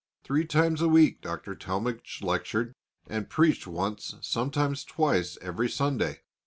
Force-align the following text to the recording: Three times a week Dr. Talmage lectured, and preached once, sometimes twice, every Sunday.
Three 0.23 0.45
times 0.47 0.81
a 0.81 0.87
week 0.87 1.21
Dr. 1.21 1.53
Talmage 1.53 2.21
lectured, 2.23 2.73
and 3.05 3.29
preached 3.29 3.67
once, 3.67 4.15
sometimes 4.21 4.83
twice, 4.83 5.37
every 5.43 5.69
Sunday. 5.69 6.21